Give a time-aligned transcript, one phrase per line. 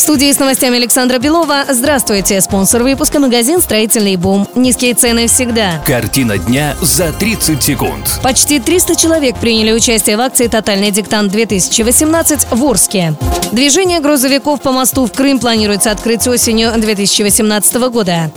[0.00, 1.66] В студии с новостями Александра Белова.
[1.68, 2.40] Здравствуйте.
[2.40, 4.48] Спонсор выпуска магазин «Строительный бум».
[4.54, 5.82] Низкие цены всегда.
[5.84, 8.18] Картина дня за 30 секунд.
[8.22, 13.12] Почти 300 человек приняли участие в акции «Тотальный диктант-2018» в Орске.
[13.52, 18.30] Движение грузовиков по мосту в Крым планируется открыть осенью 2018 года.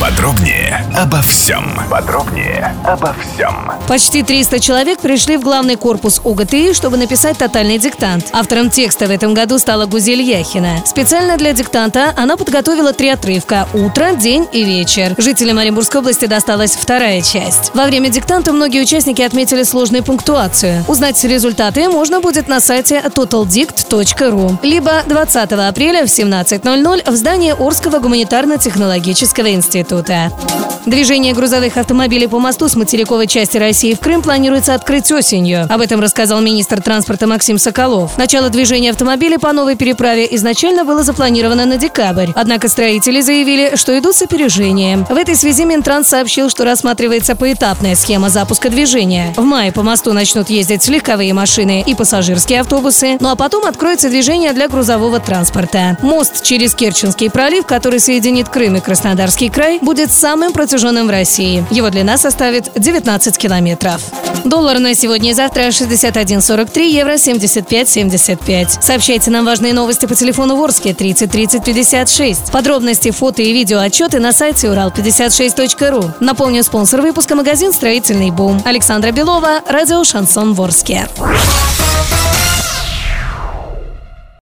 [0.00, 1.64] Подробнее обо всем.
[1.90, 3.72] Подробнее обо всем.
[3.88, 8.28] Почти 300 человек пришли в главный корпус УГТИ, чтобы написать тотальный диктант.
[8.32, 10.82] Автором текста в этом году стала Гузель Яхина.
[10.84, 15.14] Специально для диктанта она подготовила три отрывка– «Утро», «День» и «Вечер».
[15.16, 17.70] Жителям Оренбургской области досталась вторая часть.
[17.72, 20.84] Во время диктанта многие участники отметили сложную пунктуацию.
[20.88, 27.98] Узнать результаты можно будет на сайте totaldict.ru либо 20 апреля в 17.00 в здании Орского
[27.98, 29.75] гуманитарно-технологического института.
[30.86, 35.66] Движение грузовых автомобилей по мосту с материковой части России в Крым планируется открыть осенью.
[35.68, 38.16] Об этом рассказал министр транспорта Максим Соколов.
[38.16, 42.28] Начало движения автомобилей по новой переправе изначально было запланировано на декабрь.
[42.36, 45.04] Однако строители заявили, что идут с опережением.
[45.06, 49.34] В этой связи Минтранс сообщил, что рассматривается поэтапная схема запуска движения.
[49.36, 54.08] В мае по мосту начнут ездить легковые машины и пассажирские автобусы, ну а потом откроется
[54.08, 55.98] движение для грузового транспорта.
[56.00, 61.64] Мост через Керченский пролив, который соединит Крым и Краснодарский край, будет самым протяженным в России.
[61.70, 64.00] Его длина составит 19 километров.
[64.44, 68.80] Доллар на сегодня и завтра 61.43, евро 75.75.
[68.80, 72.52] Сообщайте нам важные новости по телефону Ворске 30 30 56.
[72.52, 76.12] Подробности, фото и видео отчеты на сайте урал56.ру.
[76.20, 78.62] Напомню, спонсор выпуска магазин «Строительный бум».
[78.64, 81.08] Александра Белова, радио «Шансон Ворске».